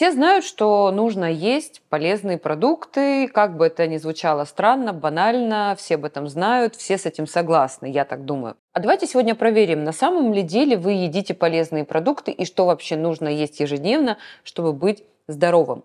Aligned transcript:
Все 0.00 0.12
знают, 0.12 0.46
что 0.46 0.90
нужно 0.92 1.30
есть 1.30 1.82
полезные 1.90 2.38
продукты, 2.38 3.28
как 3.28 3.58
бы 3.58 3.66
это 3.66 3.86
ни 3.86 3.98
звучало 3.98 4.46
странно, 4.46 4.94
банально, 4.94 5.76
все 5.76 5.96
об 5.96 6.06
этом 6.06 6.26
знают, 6.26 6.74
все 6.74 6.96
с 6.96 7.04
этим 7.04 7.26
согласны, 7.26 7.84
я 7.84 8.06
так 8.06 8.24
думаю. 8.24 8.56
А 8.72 8.80
давайте 8.80 9.06
сегодня 9.06 9.34
проверим, 9.34 9.84
на 9.84 9.92
самом 9.92 10.32
ли 10.32 10.40
деле 10.40 10.78
вы 10.78 10.92
едите 10.92 11.34
полезные 11.34 11.84
продукты 11.84 12.30
и 12.30 12.46
что 12.46 12.64
вообще 12.64 12.96
нужно 12.96 13.28
есть 13.28 13.60
ежедневно, 13.60 14.16
чтобы 14.42 14.72
быть 14.72 15.04
здоровым. 15.28 15.84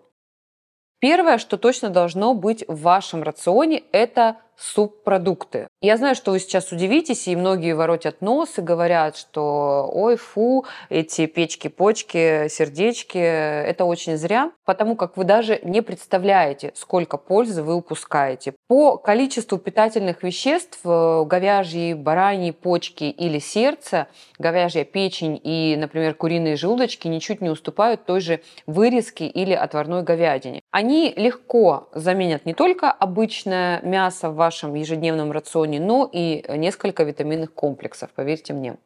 Первое, 0.98 1.36
что 1.36 1.58
точно 1.58 1.90
должно 1.90 2.32
быть 2.32 2.64
в 2.68 2.80
вашем 2.80 3.22
рационе, 3.22 3.82
это 3.92 4.38
субпродукты. 4.56 5.68
Я 5.86 5.96
знаю, 5.96 6.16
что 6.16 6.32
вы 6.32 6.40
сейчас 6.40 6.72
удивитесь, 6.72 7.28
и 7.28 7.36
многие 7.36 7.72
воротят 7.72 8.20
нос 8.20 8.58
и 8.58 8.60
говорят, 8.60 9.16
что 9.16 9.88
ой, 9.94 10.16
фу, 10.16 10.64
эти 10.88 11.26
печки-почки, 11.26 12.48
сердечки, 12.48 13.18
это 13.18 13.84
очень 13.84 14.16
зря, 14.16 14.50
потому 14.64 14.96
как 14.96 15.16
вы 15.16 15.22
даже 15.22 15.60
не 15.62 15.82
представляете, 15.82 16.72
сколько 16.74 17.18
пользы 17.18 17.62
вы 17.62 17.76
упускаете. 17.76 18.54
По 18.66 18.96
количеству 18.96 19.58
питательных 19.58 20.24
веществ 20.24 20.80
э, 20.84 21.24
говяжьи, 21.24 21.94
бараньи 21.94 22.50
почки 22.50 23.04
или 23.04 23.38
сердце, 23.38 24.08
говяжья 24.40 24.82
печень 24.82 25.40
и, 25.40 25.76
например, 25.78 26.14
куриные 26.14 26.56
желудочки 26.56 27.06
ничуть 27.06 27.40
не 27.40 27.48
уступают 27.48 28.04
той 28.06 28.20
же 28.20 28.40
вырезке 28.66 29.28
или 29.28 29.52
отварной 29.52 30.02
говядине. 30.02 30.62
Они 30.72 31.14
легко 31.16 31.88
заменят 31.94 32.44
не 32.44 32.54
только 32.54 32.90
обычное 32.90 33.80
мясо 33.82 34.30
в 34.30 34.34
вашем 34.34 34.74
ежедневном 34.74 35.30
рационе, 35.30 35.75
но 35.78 36.08
и 36.10 36.44
несколько 36.48 37.04
витаминных 37.04 37.52
комплексов, 37.52 38.10
поверьте 38.14 38.52
мне. 38.52 38.76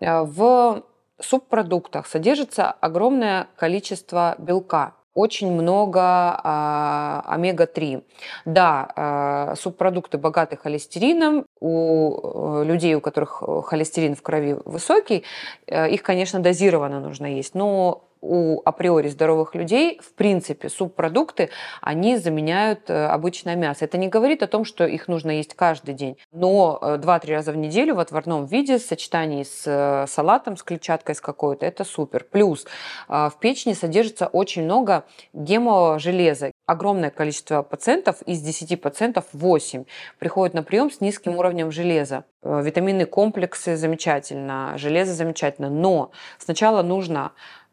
Э, 0.00 0.22
в 0.22 0.82
субпродуктах 1.20 2.06
содержится 2.06 2.70
огромное 2.70 3.48
количество 3.56 4.34
белка, 4.38 4.94
очень 5.14 5.52
много 5.52 6.00
а, 6.00 7.22
омега-3. 7.26 8.02
Да, 8.46 8.90
а, 8.96 9.54
субпродукты 9.56 10.16
богаты 10.16 10.56
холестерином. 10.56 11.44
У 11.60 12.62
э, 12.62 12.64
людей, 12.64 12.94
у 12.94 13.00
которых 13.00 13.42
холестерин 13.66 14.14
в 14.14 14.22
крови 14.22 14.56
высокий, 14.64 15.24
э, 15.66 15.90
их, 15.90 16.02
конечно, 16.02 16.40
дозированно 16.40 17.00
нужно 17.00 17.26
есть. 17.26 17.54
Но 17.54 18.08
у 18.22 18.62
априори 18.64 19.08
здоровых 19.08 19.54
людей, 19.54 20.00
в 20.02 20.14
принципе, 20.14 20.68
субпродукты, 20.68 21.50
они 21.80 22.16
заменяют 22.16 22.88
э, 22.88 23.06
обычное 23.06 23.56
мясо. 23.56 23.84
Это 23.84 23.98
не 23.98 24.08
говорит 24.08 24.42
о 24.44 24.46
том, 24.46 24.64
что 24.64 24.86
их 24.86 25.08
нужно 25.08 25.32
есть 25.32 25.54
каждый 25.54 25.94
день, 25.94 26.16
но 26.30 26.78
2-3 26.80 27.20
э, 27.24 27.34
раза 27.34 27.52
в 27.52 27.56
неделю 27.56 27.96
в 27.96 28.00
отварном 28.00 28.46
виде 28.46 28.78
в 28.78 28.82
сочетании 28.82 29.42
с 29.42 29.64
э, 29.66 30.06
салатом, 30.08 30.56
с 30.56 30.62
клетчаткой 30.62 31.16
с 31.16 31.20
какой-то, 31.20 31.66
это 31.66 31.84
супер. 31.84 32.24
Плюс 32.30 32.64
в 33.08 33.34
печени 33.40 33.72
содержится 33.72 34.28
очень 34.28 34.62
много 34.64 35.04
гемового 35.32 35.98
железа. 35.98 36.52
Огромное 36.66 37.10
количество 37.10 37.62
пациентов, 37.62 38.22
из 38.22 38.40
10 38.40 38.80
пациентов 38.80 39.24
8 39.32 39.84
приходят 40.20 40.54
на 40.54 40.62
прием 40.62 40.90
с 40.90 41.00
низким 41.00 41.36
уровнем 41.36 41.72
железа. 41.72 42.24
Витаминные 42.44 43.06
комплексы 43.06 43.76
замечательно, 43.76 44.74
железо 44.76 45.12
замечательно, 45.12 45.70
но 45.70 46.12
сначала 46.38 46.82
нужно 46.82 47.32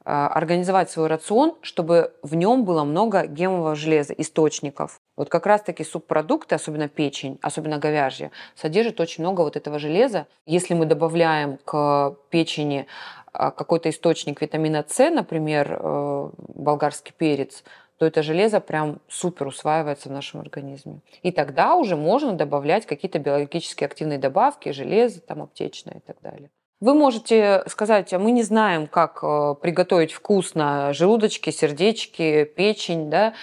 организовать 0.10 0.90
свой 0.90 1.08
рацион, 1.08 1.56
чтобы 1.62 2.14
в 2.24 2.36
нем 2.36 2.66
было 2.66 2.84
много 2.84 3.26
гемового 3.26 3.76
железа, 3.76 4.14
источников. 4.14 5.00
Вот 5.16 5.30
как 5.30 5.46
раз-таки 5.46 5.84
субпродукты, 5.84 6.56
особенно 6.56 6.88
печень, 6.88 7.38
особенно 7.42 7.78
говяжья, 7.78 8.32
содержат 8.56 9.00
очень 9.00 9.24
много 9.24 9.42
вот 9.42 9.56
этого 9.56 9.78
железа. 9.78 10.28
Если 10.46 10.74
мы 10.74 10.86
добавляем 10.86 11.58
к 11.64 12.16
печени 12.30 12.88
а, 13.34 13.52
какой-то 13.52 13.90
источник 13.90 14.42
витамина 14.42 14.84
С, 14.88 15.10
например, 15.10 15.78
э, 15.80 16.30
болгарский 16.56 17.14
перец, 17.16 17.64
то 17.98 18.06
это 18.06 18.24
железо 18.24 18.62
прям 18.62 19.00
супер 19.10 19.48
усваивается 19.48 20.10
в 20.10 20.14
нашем 20.14 20.40
организме. 20.40 21.02
И 21.22 21.32
тогда 21.32 21.76
уже 21.76 21.98
можно 21.98 22.34
добавлять 22.34 22.86
какие-то 22.86 23.20
биологически 23.20 23.84
активные 23.84 24.18
добавки, 24.18 24.72
железо, 24.72 25.20
там 25.20 25.44
аптечное 25.44 25.96
и 25.96 26.00
так 26.00 26.16
далее. 26.22 26.50
Вы 26.82 26.94
можете 26.94 27.64
сказать, 27.68 28.14
а 28.14 28.20
мы 28.20 28.32
не 28.32 28.42
знаем, 28.42 28.88
как 28.88 29.20
э, 29.22 29.56
приготовить 29.62 30.14
вкусно 30.14 30.94
желудочки, 30.94 31.50
сердечки, 31.50 32.46
печень, 32.46 33.10
да, 33.10 33.34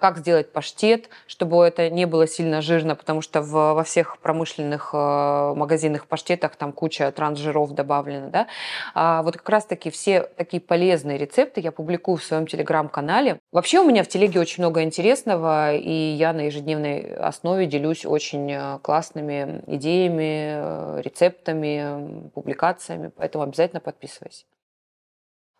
как 0.00 0.18
сделать 0.18 0.52
паштет, 0.52 1.08
чтобы 1.26 1.64
это 1.64 1.90
не 1.90 2.06
было 2.06 2.26
сильно 2.26 2.62
жирно, 2.62 2.96
потому 2.96 3.20
что 3.20 3.42
в, 3.42 3.52
во 3.52 3.84
всех 3.84 4.18
промышленных 4.18 4.90
э, 4.92 5.54
магазинных 5.56 6.06
паштетах 6.06 6.56
там 6.56 6.72
куча 6.72 7.10
трансжиров 7.12 7.72
добавлено. 7.72 8.30
Да? 8.30 8.46
А 8.94 9.22
вот 9.22 9.36
как 9.36 9.48
раз-таки 9.48 9.90
все 9.90 10.22
такие 10.36 10.60
полезные 10.60 11.18
рецепты 11.18 11.60
я 11.60 11.72
публикую 11.72 12.16
в 12.16 12.24
своем 12.24 12.46
телеграм-канале. 12.46 13.38
Вообще 13.52 13.80
у 13.80 13.84
меня 13.84 14.02
в 14.02 14.08
телеге 14.08 14.40
очень 14.40 14.62
много 14.62 14.82
интересного, 14.82 15.74
и 15.74 15.92
я 15.92 16.32
на 16.32 16.42
ежедневной 16.42 17.14
основе 17.14 17.66
делюсь 17.66 18.06
очень 18.06 18.50
э, 18.50 18.78
классными 18.82 19.62
идеями, 19.66 21.00
рецептами, 21.02 22.30
публикациями, 22.30 23.10
поэтому 23.14 23.44
обязательно 23.44 23.80
подписывайся. 23.80 24.44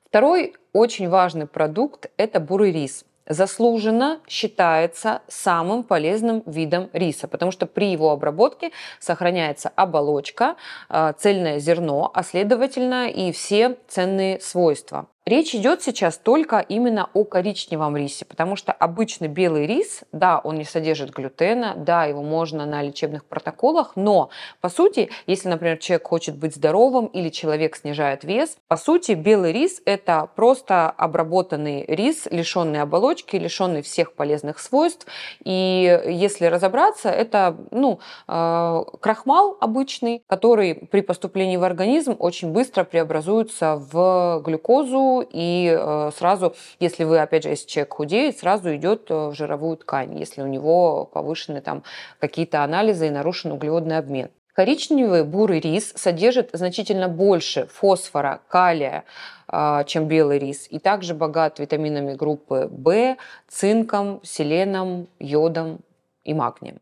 Второй 0.09 0.55
очень 0.73 1.09
важный 1.09 1.47
продукт– 1.47 2.11
это 2.17 2.41
бурый 2.41 2.71
рис– 2.73 3.05
заслуженно 3.27 4.21
считается 4.29 5.23
самым 5.29 5.83
полезным 5.83 6.43
видом 6.47 6.91
риса, 6.93 7.29
потому 7.29 7.51
что 7.51 7.67
при 7.67 7.91
его 7.91 8.11
обработке 8.11 8.71
сохраняется 9.01 9.71
оболочка, 9.75 10.57
а, 10.89 11.13
цельное 11.13 11.59
зерно, 11.59 12.11
а 12.15 12.23
следовательно 12.23 13.09
и 13.09 13.33
все 13.33 13.77
ценные 13.89 14.41
свойства. 14.41 15.07
Речь 15.27 15.55
идет 15.55 15.83
сейчас 15.83 16.19
только 16.19 16.59
именно 16.59 17.09
о 17.15 17.25
коричневом 17.25 17.97
рисе, 17.97 18.27
потому 18.27 18.57
что 18.57 18.73
обычный 18.73 19.27
белый 19.27 19.67
рис, 19.67 20.03
да, 20.13 20.39
он 20.39 20.57
не 20.57 20.65
содержит 20.65 21.15
глютена, 21.15 21.73
да, 21.79 22.05
его 22.05 22.23
можно 22.23 22.67
на 22.67 22.83
лечебных 22.83 23.25
протоколах, 23.25 23.93
но, 23.97 24.29
по 24.61 24.69
сути, 24.69 25.09
если, 25.27 25.49
например, 25.49 25.79
человек 25.79 26.07
хочет 26.07 26.37
быть 26.37 26.55
здоровым 26.55 27.07
или 27.07 27.31
человек 27.31 27.75
снижает 27.75 28.23
вес, 28.23 28.59
по 28.69 28.77
сути, 28.77 29.13
белый 29.13 29.53
рис– 29.53 29.81
это 29.87 30.29
просто 30.37 30.91
обработанный 30.91 31.87
рис, 31.87 32.29
лишенный 32.31 32.83
оболочки, 32.83 33.37
лишенный 33.37 33.81
всех 33.81 34.13
полезных 34.13 34.59
свойств. 34.59 35.07
И 35.43 36.03
если 36.07 36.45
разобраться, 36.45 37.09
это 37.09 37.57
ну, 37.71 37.99
э, 38.29 38.85
крахмал 39.01 39.57
обычный, 39.59 40.23
который 40.27 40.75
при 40.75 41.01
поступлении 41.01 41.57
в 41.57 41.65
организм 41.65 42.15
очень 42.19 42.53
быстро 42.53 42.85
преобразуется 42.85 43.77
в 43.77 44.43
глюкозу, 44.45 45.14
и 45.23 45.77
э, 45.77 46.11
сразу, 46.17 46.55
если 46.81 47.05
вы, 47.05 47.19
опять 47.21 47.45
же, 47.45 47.51
если 47.51 47.69
человек 47.69 47.95
худеет, 47.95 48.39
сразу 48.39 48.75
идет 48.75 49.11
э, 49.11 49.29
в 49.29 49.35
жировую 49.35 49.77
ткань, 49.77 50.19
если 50.19 50.43
у 50.43 50.47
него 50.47 51.07
повышены 51.13 51.61
там 51.61 51.83
какие-то 52.19 52.65
анализы 52.65 53.07
и 53.07 53.11
нарушен 53.11 53.53
углеводный 53.53 53.99
обмен. 53.99 54.31
Коричневый 54.55 55.25
бурый 55.25 55.59
рис 55.59 55.93
содержит 55.97 56.51
значительно 56.53 57.09
больше 57.09 57.67
фосфора, 57.67 58.41
калия, 58.49 59.05
э, 59.49 59.85
чем 59.87 60.07
белый 60.07 60.39
рис, 60.39 60.67
и 60.71 60.79
также 60.79 61.15
богат 61.15 61.59
витаминами 61.59 62.15
группы 62.15 62.69
В, 62.71 63.17
цинком, 63.49 64.21
селеном, 64.23 65.09
йодом 65.19 65.81
и 66.23 66.35
магнием. 66.35 66.79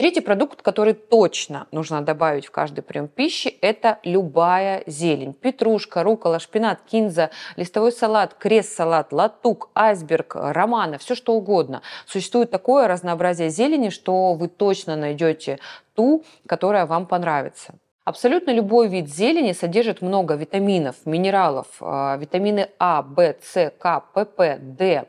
Третий 0.00 0.22
продукт, 0.22 0.62
который 0.62 0.94
точно 0.94 1.66
нужно 1.72 2.00
добавить 2.00 2.46
в 2.46 2.50
каждый 2.50 2.80
прием 2.80 3.06
пищи, 3.06 3.54
это 3.60 3.98
любая 4.02 4.82
зелень. 4.86 5.34
Петрушка, 5.34 6.02
рукола, 6.02 6.38
шпинат, 6.38 6.80
кинза, 6.90 7.28
листовой 7.56 7.92
салат, 7.92 8.32
крест-салат, 8.32 9.12
латук, 9.12 9.68
айсберг, 9.74 10.36
романа, 10.36 10.96
все 10.96 11.14
что 11.14 11.34
угодно. 11.34 11.82
Существует 12.06 12.50
такое 12.50 12.88
разнообразие 12.88 13.50
зелени, 13.50 13.90
что 13.90 14.32
вы 14.32 14.48
точно 14.48 14.96
найдете 14.96 15.58
ту, 15.94 16.24
которая 16.46 16.86
вам 16.86 17.04
понравится. 17.04 17.74
Абсолютно 18.06 18.52
любой 18.52 18.88
вид 18.88 19.06
зелени 19.06 19.52
содержит 19.52 20.00
много 20.00 20.34
витаминов, 20.34 20.96
минералов, 21.04 21.66
а, 21.82 22.16
витамины 22.16 22.70
А, 22.78 23.02
В, 23.02 23.34
С, 23.42 23.70
К, 23.78 24.00
ПП, 24.14 24.56
Д, 24.60 25.04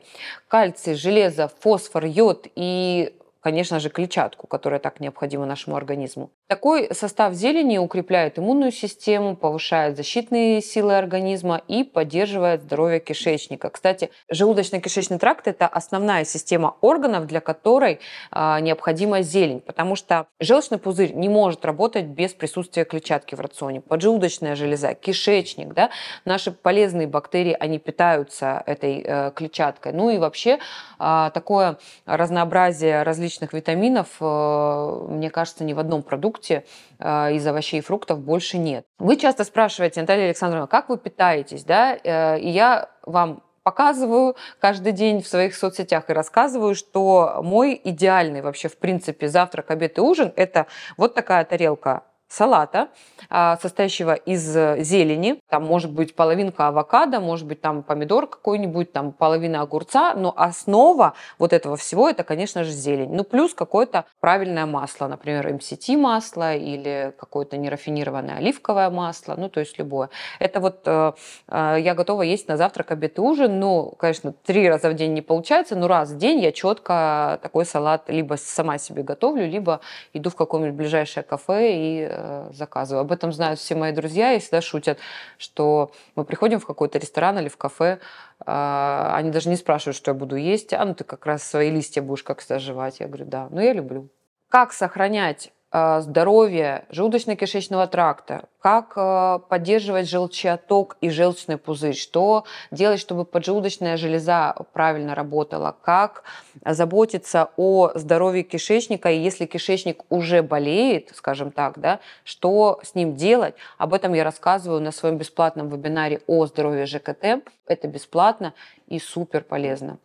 кальций, 0.48 0.96
железо, 0.96 1.50
фосфор, 1.60 2.04
йод 2.04 2.46
и 2.54 3.14
конечно 3.42 3.80
же, 3.80 3.90
клетчатку, 3.90 4.46
которая 4.46 4.80
так 4.80 5.00
необходима 5.00 5.46
нашему 5.46 5.76
организму. 5.76 6.30
Такой 6.46 6.94
состав 6.94 7.34
зелени 7.34 7.78
укрепляет 7.78 8.38
иммунную 8.38 8.70
систему, 8.70 9.36
повышает 9.36 9.96
защитные 9.96 10.62
силы 10.62 10.96
организма 10.96 11.60
и 11.66 11.82
поддерживает 11.82 12.62
здоровье 12.62 13.00
кишечника. 13.00 13.68
Кстати, 13.70 14.10
желудочно-кишечный 14.32 15.18
тракт– 15.18 15.46
это 15.48 15.66
основная 15.66 16.24
система 16.24 16.76
органов, 16.80 17.26
для 17.26 17.40
которой 17.40 17.98
э, 18.30 18.60
необходима 18.60 19.22
зелень, 19.22 19.60
потому 19.60 19.96
что 19.96 20.28
желчный 20.38 20.78
пузырь 20.78 21.12
не 21.12 21.28
может 21.28 21.64
работать 21.64 22.04
без 22.06 22.32
присутствия 22.34 22.84
клетчатки 22.84 23.34
в 23.34 23.40
рационе. 23.40 23.80
Поджелудочная 23.80 24.54
железа, 24.54 24.94
кишечник, 24.94 25.74
да, 25.74 25.90
наши 26.24 26.52
полезные 26.52 27.08
бактерии, 27.08 27.56
они 27.58 27.78
питаются 27.80 28.62
этой 28.66 29.02
э, 29.04 29.32
клетчаткой. 29.34 29.92
Ну 29.92 30.10
и 30.10 30.18
вообще 30.18 30.60
э, 31.00 31.30
такое 31.34 31.78
разнообразие 32.06 33.02
различных 33.02 33.31
витаминов, 33.52 34.08
э, 34.20 35.06
мне 35.08 35.30
кажется, 35.30 35.64
ни 35.64 35.72
в 35.72 35.78
одном 35.78 36.02
продукте 36.02 36.22
продукте 36.22 36.64
э, 36.98 37.34
из 37.34 37.46
овощей 37.46 37.80
и 37.80 37.82
фруктов 37.82 38.20
больше 38.20 38.58
нет. 38.58 38.84
Вы 38.98 39.16
часто 39.16 39.44
спрашиваете, 39.44 40.00
Наталья 40.00 40.26
Александровна, 40.26 40.66
как 40.66 40.88
вы 40.88 40.98
питаетесь, 40.98 41.64
да? 41.64 41.96
Э, 42.04 42.38
и 42.38 42.48
я 42.48 42.88
вам 43.04 43.42
показываю 43.64 44.36
каждый 44.60 44.92
день 44.92 45.22
в 45.22 45.28
своих 45.28 45.54
соцсетях 45.54 46.10
и 46.10 46.12
рассказываю, 46.12 46.74
что 46.74 47.40
мой 47.42 47.80
идеальный 47.84 48.42
вообще, 48.42 48.68
в 48.68 48.76
принципе, 48.76 49.28
завтрак, 49.28 49.70
обед 49.70 49.98
и 49.98 50.00
ужин– 50.00 50.32
это 50.36 50.66
вот 50.96 51.14
такая 51.14 51.44
тарелка 51.44 52.02
салата, 52.32 52.88
а, 53.28 53.58
состоящего 53.58 54.14
из 54.14 54.56
э, 54.56 54.82
зелени. 54.82 55.38
Там 55.50 55.64
может 55.64 55.92
быть 55.92 56.16
половинка 56.16 56.68
авокадо, 56.68 57.20
может 57.20 57.46
быть 57.46 57.60
там 57.60 57.82
помидор 57.82 58.26
какой-нибудь, 58.26 58.90
там 58.90 59.12
половина 59.12 59.60
огурца, 59.60 60.14
но 60.14 60.32
основа 60.34 61.12
вот 61.38 61.52
этого 61.52 61.76
всего 61.76 62.08
это, 62.08 62.24
конечно 62.24 62.64
же, 62.64 62.70
зелень. 62.70 63.12
Ну, 63.12 63.24
плюс 63.24 63.52
какое-то 63.52 64.06
правильное 64.20 64.64
масло, 64.64 65.08
например, 65.08 65.46
MCT 65.46 65.98
масло 65.98 66.54
или 66.54 67.14
какое-то 67.18 67.58
нерафинированное 67.58 68.38
оливковое 68.38 68.88
масло, 68.88 69.34
ну, 69.36 69.50
то 69.50 69.60
есть 69.60 69.78
любое. 69.78 70.08
Это 70.38 70.60
вот 70.60 70.82
э, 70.86 71.12
э, 71.48 71.76
я 71.80 71.94
готова 71.94 72.22
есть 72.22 72.48
на 72.48 72.56
завтрак, 72.56 72.92
обед 72.92 73.18
и 73.18 73.20
ужин. 73.20 73.60
Ну, 73.60 73.92
конечно, 73.98 74.32
три 74.32 74.66
раза 74.70 74.88
в 74.88 74.94
день 74.94 75.12
не 75.12 75.20
получается, 75.20 75.76
но 75.76 75.86
раз 75.86 76.10
в 76.10 76.16
день 76.16 76.40
я 76.40 76.52
четко 76.52 77.38
такой 77.42 77.66
салат 77.66 78.08
либо 78.08 78.36
сама 78.36 78.78
себе 78.78 79.02
готовлю, 79.02 79.46
либо 79.46 79.80
иду 80.14 80.30
в 80.30 80.36
какое-нибудь 80.36 80.76
ближайшее 80.76 81.24
кафе 81.24 81.72
и 81.74 82.21
Э, 82.24 82.50
заказываю. 82.52 83.00
Об 83.00 83.10
этом 83.10 83.32
знают 83.32 83.58
все 83.58 83.74
мои 83.74 83.90
друзья 83.90 84.32
и 84.32 84.38
всегда 84.38 84.60
шутят, 84.60 84.98
что 85.38 85.90
мы 86.14 86.24
приходим 86.24 86.60
в 86.60 86.66
какой-то 86.66 86.98
ресторан 86.98 87.36
или 87.40 87.48
в 87.48 87.56
кафе, 87.56 87.98
а, 88.46 89.12
они 89.16 89.30
даже 89.30 89.48
не 89.48 89.56
спрашивают, 89.56 89.96
что 89.96 90.12
я 90.12 90.14
буду 90.14 90.36
есть, 90.36 90.72
а 90.72 90.84
ну 90.84 90.94
ты 90.94 91.02
как 91.02 91.26
раз 91.26 91.42
свои 91.42 91.70
листья 91.70 92.00
будешь 92.00 92.22
как 92.22 92.40
то 92.44 92.60
жевать. 92.60 93.00
Я 93.00 93.08
говорю, 93.08 93.24
да, 93.24 93.48
но 93.50 93.60
я 93.60 93.72
люблю. 93.72 94.08
Как 94.48 94.72
сохранять 94.72 95.52
а, 95.74 96.02
здоровье 96.02 96.84
желудочно-кишечного 96.90 97.86
тракта, 97.86 98.44
как 98.60 98.92
а, 98.96 99.38
поддерживать 99.38 100.06
желчеоток 100.06 100.98
и 101.00 101.08
желчный 101.08 101.56
пузырь, 101.56 101.96
что 101.96 102.44
делать, 102.70 103.00
чтобы 103.00 103.24
поджелудочная 103.24 103.96
железа 103.96 104.54
правильно 104.74 105.14
работала, 105.14 105.74
как 105.82 106.24
заботиться 106.62 107.48
о 107.56 107.90
здоровье 107.94 108.42
кишечника, 108.42 109.10
и 109.10 109.18
если 109.18 109.46
кишечник 109.46 110.02
уже 110.10 110.42
болеет, 110.42 111.10
скажем 111.14 111.50
так, 111.50 111.78
да, 111.78 112.00
что 112.22 112.78
с 112.82 112.94
ним 112.94 113.16
делать, 113.16 113.54
об 113.78 113.94
этом 113.94 114.12
я 114.12 114.24
рассказываю 114.24 114.82
на 114.82 114.92
своем 114.92 115.16
бесплатном 115.16 115.70
вебинаре 115.70 116.20
о 116.26 116.44
здоровье 116.44 116.84
ЖКТ. 116.84 117.42
Это 117.66 117.88
бесплатно 117.88 118.52
и 118.88 118.98
супер 118.98 119.42
полезно. 119.42 119.98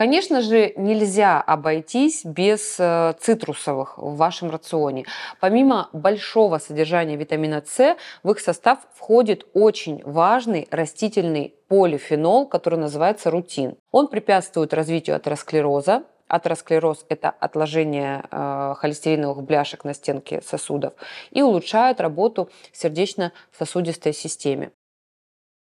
Конечно 0.00 0.40
же, 0.40 0.72
нельзя 0.78 1.42
обойтись 1.42 2.24
без 2.24 2.76
э, 2.78 3.12
цитрусовых 3.20 3.98
в 3.98 4.16
вашем 4.16 4.50
рационе. 4.50 5.04
Помимо 5.40 5.90
большого 5.92 6.56
содержания 6.56 7.16
витамина 7.16 7.62
С, 7.66 7.98
в 8.22 8.30
их 8.30 8.40
состав 8.40 8.78
входит 8.94 9.46
очень 9.52 10.00
важный 10.04 10.66
растительный 10.70 11.54
полифенол, 11.68 12.48
который 12.48 12.78
называется 12.78 13.30
рутин. 13.30 13.76
Он 13.90 14.08
препятствует 14.08 14.72
развитию 14.72 15.16
атеросклероза, 15.16 16.04
Атеросклероз– 16.28 17.04
это 17.10 17.28
отложение 17.28 18.22
э, 18.30 18.74
холестериновых 18.78 19.42
бляшек 19.42 19.84
на 19.84 19.92
стенке 19.92 20.40
сосудов 20.40 20.94
и 21.30 21.42
улучшает 21.42 22.00
работу 22.00 22.48
сердечно-сосудистой 22.72 24.14
системе. 24.14 24.70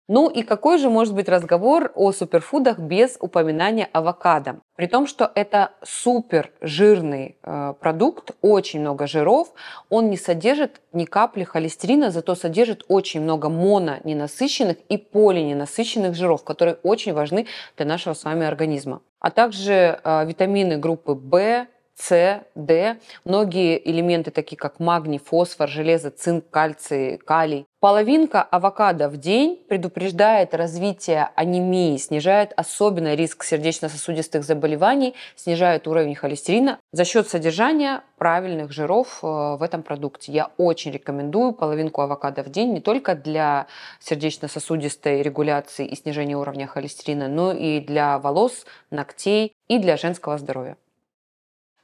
Ну 0.06 0.28
и 0.28 0.42
какой 0.42 0.76
же 0.76 0.90
может 0.90 1.14
быть 1.14 1.30
разговор 1.30 1.90
о 1.94 2.12
суперфудах 2.12 2.78
без 2.78 3.16
упоминания 3.20 3.88
авокадо? 3.90 4.60
При 4.76 4.86
том, 4.86 5.06
что 5.06 5.32
это 5.34 5.70
супер 5.82 6.50
жирный 6.60 7.38
э, 7.42 7.72
продукт, 7.80 8.32
очень 8.42 8.80
много 8.80 9.06
жиров, 9.06 9.54
он 9.88 10.10
не 10.10 10.18
содержит 10.18 10.82
ни 10.92 11.06
капли 11.06 11.44
холестерина, 11.44 12.10
зато 12.10 12.34
содержит 12.34 12.84
очень 12.88 13.22
много 13.22 13.48
мононенасыщенных 13.48 14.76
и 14.90 14.98
полиненасыщенных 14.98 16.14
жиров, 16.14 16.44
которые 16.44 16.74
очень 16.82 17.14
важны 17.14 17.46
для 17.78 17.86
нашего 17.86 18.12
с 18.12 18.24
вами 18.24 18.44
организма. 18.46 19.00
А 19.20 19.30
также 19.30 20.00
э, 20.04 20.26
витамины 20.26 20.76
группы 20.76 21.14
В, 21.14 21.66
с, 21.96 22.42
Д, 22.54 22.98
многие 23.24 23.90
элементы, 23.90 24.30
такие 24.30 24.56
как 24.56 24.80
магний, 24.80 25.18
фосфор, 25.18 25.68
железо, 25.68 26.10
цинк, 26.10 26.50
кальций, 26.50 27.18
калий. 27.18 27.66
Половинка 27.80 28.42
авокадо 28.42 29.10
в 29.10 29.18
день 29.18 29.62
предупреждает 29.68 30.54
развитие 30.54 31.28
анемии, 31.36 31.98
снижает 31.98 32.54
особенно 32.56 33.14
риск 33.14 33.44
сердечно-сосудистых 33.44 34.42
заболеваний, 34.42 35.14
снижает 35.36 35.86
уровень 35.86 36.14
холестерина 36.14 36.78
за 36.92 37.04
счет 37.04 37.28
содержания 37.28 38.02
правильных 38.16 38.72
жиров 38.72 39.18
э, 39.22 39.26
в 39.26 39.62
этом 39.62 39.82
продукте. 39.82 40.32
Я 40.32 40.50
очень 40.56 40.92
рекомендую 40.92 41.52
половинку 41.52 42.00
авокадо 42.00 42.42
в 42.42 42.48
день 42.48 42.72
не 42.72 42.80
только 42.80 43.14
для 43.14 43.66
сердечно-сосудистой 44.00 45.20
регуляции 45.20 45.86
и 45.86 45.94
снижения 45.94 46.38
уровня 46.38 46.66
холестерина, 46.66 47.28
но 47.28 47.52
и 47.52 47.80
для 47.80 48.18
волос, 48.18 48.64
ногтей 48.90 49.52
и 49.68 49.78
для 49.78 49.98
женского 49.98 50.38
здоровья. 50.38 50.78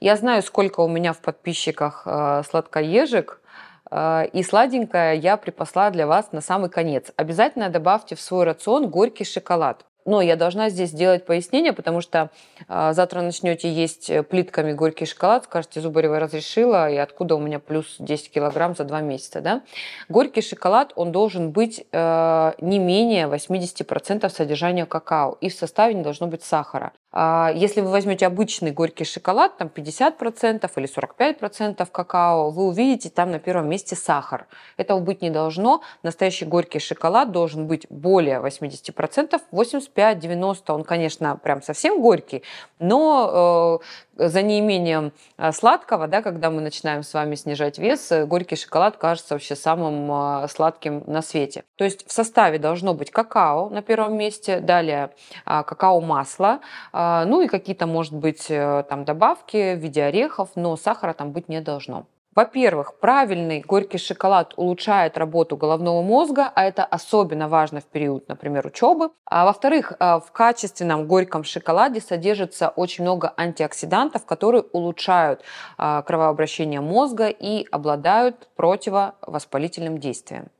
Я 0.00 0.16
знаю, 0.16 0.42
сколько 0.42 0.80
у 0.80 0.88
меня 0.88 1.12
в 1.12 1.20
подписчиках 1.20 2.04
э, 2.06 2.42
сладкоежек, 2.48 3.42
э, 3.90 4.28
и 4.32 4.42
сладенькое 4.42 5.18
я 5.18 5.36
припасла 5.36 5.90
для 5.90 6.06
вас 6.06 6.32
на 6.32 6.40
самый 6.40 6.70
конец. 6.70 7.12
Обязательно 7.16 7.68
добавьте 7.68 8.14
в 8.14 8.20
свой 8.22 8.44
рацион 8.44 8.88
горький 8.88 9.24
шоколад. 9.24 9.84
Но 10.06 10.22
я 10.22 10.36
должна 10.36 10.70
здесь 10.70 10.88
сделать 10.88 11.26
пояснение, 11.26 11.74
потому 11.74 12.00
что 12.00 12.30
э, 12.66 12.92
завтра 12.94 13.20
начнете 13.20 13.70
есть 13.70 14.10
плитками 14.30 14.72
горький 14.72 15.04
шоколад, 15.04 15.44
скажете, 15.44 15.82
Зубарева 15.82 16.18
разрешила, 16.18 16.90
и 16.90 16.96
откуда 16.96 17.34
у 17.34 17.38
меня 17.38 17.58
плюс 17.58 17.96
10 17.98 18.30
килограмм 18.32 18.74
за 18.74 18.84
два 18.84 19.02
месяца. 19.02 19.42
Да? 19.42 19.60
Горький 20.08 20.40
шоколад, 20.40 20.94
он 20.96 21.12
должен 21.12 21.50
быть 21.50 21.84
э, 21.92 22.52
не 22.62 22.78
менее 22.78 23.26
80% 23.26 24.30
содержания 24.30 24.86
какао, 24.86 25.36
и 25.42 25.50
в 25.50 25.54
составе 25.54 25.92
не 25.92 26.02
должно 26.02 26.26
быть 26.26 26.42
сахара. 26.42 26.92
А 27.12 27.50
если 27.52 27.80
вы 27.80 27.90
возьмете 27.90 28.26
обычный 28.26 28.70
горький 28.70 29.04
шоколад, 29.04 29.56
там 29.56 29.68
50% 29.68 30.70
или 30.76 30.88
45% 30.88 31.88
какао, 31.90 32.50
вы 32.50 32.68
увидите 32.68 33.10
там 33.10 33.32
на 33.32 33.40
первом 33.40 33.68
месте 33.68 33.96
сахар. 33.96 34.46
Этого 34.76 35.00
быть 35.00 35.20
не 35.20 35.30
должно. 35.30 35.82
Настоящий 36.04 36.44
горький 36.44 36.78
шоколад 36.78 37.32
должен 37.32 37.66
быть 37.66 37.86
более 37.90 38.40
80%, 38.40 39.40
85-90%. 39.50 40.62
Он, 40.68 40.84
конечно, 40.84 41.36
прям 41.36 41.62
совсем 41.62 42.00
горький, 42.00 42.44
но 42.78 43.80
э, 43.80 43.84
за 44.28 44.42
неимением 44.42 45.12
а, 45.36 45.52
сладкого, 45.52 46.06
да, 46.06 46.22
когда 46.22 46.50
мы 46.50 46.60
начинаем 46.60 47.02
с 47.02 47.14
вами 47.14 47.34
снижать 47.34 47.78
вес, 47.78 48.12
э, 48.12 48.26
горький 48.26 48.56
шоколад 48.56 48.96
кажется 48.96 49.34
вообще 49.34 49.56
самым 49.56 50.10
а, 50.12 50.48
сладким 50.48 51.02
на 51.06 51.22
свете. 51.22 51.64
То 51.76 51.84
есть 51.84 52.06
в 52.06 52.12
составе 52.12 52.58
должно 52.58 52.94
быть 52.94 53.10
какао 53.10 53.70
на 53.70 53.82
первом 53.82 54.16
месте, 54.16 54.60
далее 54.60 55.10
а, 55.44 55.62
какао-масло, 55.62 56.60
ну 56.92 57.40
и 57.40 57.48
какие-то, 57.48 57.86
может 57.86 58.14
быть, 58.14 58.50
э, 58.50 58.84
там 58.88 59.04
добавки 59.04 59.74
в 59.74 59.78
виде 59.78 60.02
орехов, 60.02 60.50
но 60.54 60.76
сахара 60.76 61.12
там 61.12 61.32
быть 61.32 61.48
не 61.48 61.60
должно. 61.60 62.06
Во-первых, 62.36 63.00
правильный 63.00 63.60
горький 63.60 63.98
шоколад 63.98 64.54
улучшает 64.56 65.18
работу 65.18 65.56
головного 65.56 66.00
мозга, 66.00 66.52
а 66.54 66.62
это 66.62 66.84
особенно 66.84 67.48
важно 67.48 67.80
в 67.80 67.86
период, 67.86 68.28
например, 68.28 68.64
учебы. 68.68 69.10
А 69.24 69.44
во-вторых, 69.44 69.92
э, 69.98 70.20
в 70.20 70.30
качественном 70.30 71.08
горьком 71.08 71.42
шоколаде 71.42 72.00
содержится 72.00 72.68
очень 72.68 73.02
много 73.02 73.34
антиоксидантов, 73.36 74.26
которые 74.26 74.62
улучшают 74.62 75.42
э, 75.76 76.02
кровообращение 76.06 76.80
мозга 76.80 77.26
и 77.26 77.66
обладают 77.72 78.48
противовоспалительным 78.54 79.98
действием. 79.98 80.50